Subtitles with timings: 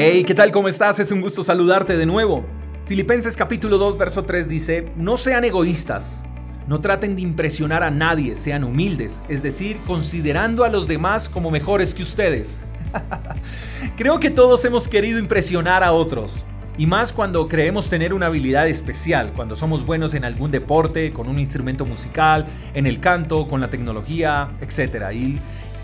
[0.00, 0.52] Hey, ¿qué tal?
[0.52, 1.00] ¿Cómo estás?
[1.00, 2.46] Es un gusto saludarte de nuevo.
[2.86, 6.24] Filipenses capítulo 2, verso 3 dice, no sean egoístas,
[6.68, 11.50] no traten de impresionar a nadie, sean humildes, es decir, considerando a los demás como
[11.50, 12.60] mejores que ustedes.
[13.96, 16.46] Creo que todos hemos querido impresionar a otros.
[16.76, 21.28] Y más cuando creemos tener una habilidad especial, cuando somos buenos en algún deporte, con
[21.28, 25.10] un instrumento musical, en el canto, con la tecnología, etc.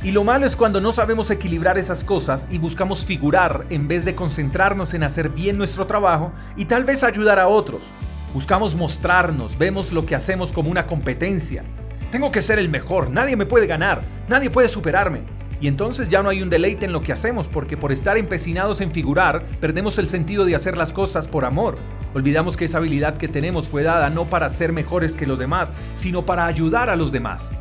[0.05, 4.05] y lo malo es cuando no sabemos equilibrar esas cosas y buscamos figurar en vez
[4.05, 7.87] de concentrarnos en hacer bien nuestro trabajo y tal vez ayudar a otros.
[8.35, 11.65] Buscamos mostrarnos, vemos lo que hacemos como una competencia.
[12.11, 15.23] Tengo que ser el mejor, nadie me puede ganar, nadie puede superarme.
[15.59, 18.83] Y entonces ya no hay un deleite en lo que hacemos porque por estar empecinados
[18.83, 21.79] en figurar perdemos el sentido de hacer las cosas por amor.
[22.13, 25.73] Olvidamos que esa habilidad que tenemos fue dada no para ser mejores que los demás,
[25.95, 27.53] sino para ayudar a los demás.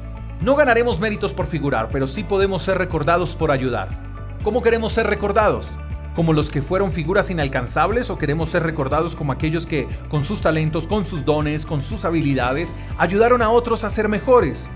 [0.43, 3.87] No ganaremos méritos por figurar, pero sí podemos ser recordados por ayudar.
[4.43, 5.79] ¿Cómo queremos ser recordados?
[6.15, 10.41] ¿Como los que fueron figuras inalcanzables o queremos ser recordados como aquellos que, con sus
[10.41, 14.69] talentos, con sus dones, con sus habilidades, ayudaron a otros a ser mejores?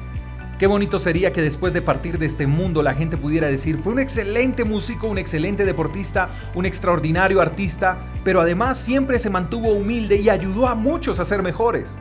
[0.57, 3.91] Qué bonito sería que después de partir de este mundo la gente pudiera decir, fue
[3.91, 10.15] un excelente músico, un excelente deportista, un extraordinario artista, pero además siempre se mantuvo humilde
[10.15, 11.99] y ayudó a muchos a ser mejores.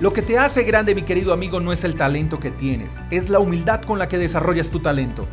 [0.00, 3.28] Lo que te hace grande, mi querido amigo, no es el talento que tienes, es
[3.28, 5.28] la humildad con la que desarrollas tu talento.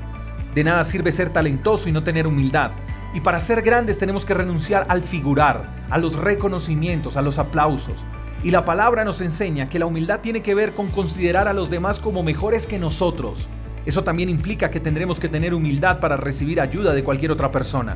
[0.53, 2.71] De nada sirve ser talentoso y no tener humildad.
[3.13, 8.03] Y para ser grandes tenemos que renunciar al figurar, a los reconocimientos, a los aplausos.
[8.43, 11.69] Y la palabra nos enseña que la humildad tiene que ver con considerar a los
[11.69, 13.47] demás como mejores que nosotros.
[13.85, 17.95] Eso también implica que tendremos que tener humildad para recibir ayuda de cualquier otra persona.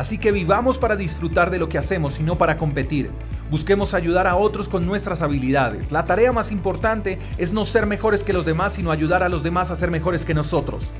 [0.00, 3.10] Así que vivamos para disfrutar de lo que hacemos y no para competir.
[3.50, 5.92] Busquemos ayudar a otros con nuestras habilidades.
[5.92, 9.42] La tarea más importante es no ser mejores que los demás, sino ayudar a los
[9.42, 10.94] demás a ser mejores que nosotros.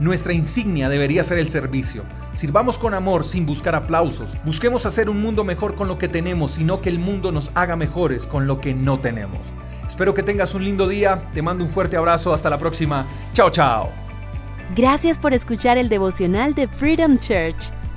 [0.00, 2.02] Nuestra insignia debería ser el servicio.
[2.34, 4.36] Sirvamos con amor sin buscar aplausos.
[4.44, 7.52] Busquemos hacer un mundo mejor con lo que tenemos y no que el mundo nos
[7.54, 9.54] haga mejores con lo que no tenemos.
[9.88, 11.30] Espero que tengas un lindo día.
[11.32, 12.34] Te mando un fuerte abrazo.
[12.34, 13.06] Hasta la próxima.
[13.32, 13.88] Chao, chao.
[14.76, 17.72] Gracias por escuchar el devocional de Freedom Church